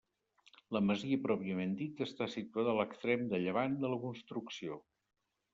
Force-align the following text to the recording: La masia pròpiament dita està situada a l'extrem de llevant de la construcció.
La 0.77 0.79
masia 0.85 1.19
pròpiament 1.27 1.75
dita 1.83 2.07
està 2.07 2.29
situada 2.37 2.73
a 2.73 2.79
l'extrem 2.81 3.29
de 3.35 3.43
llevant 3.45 3.79
de 3.85 3.93
la 3.93 4.03
construcció. 4.07 4.83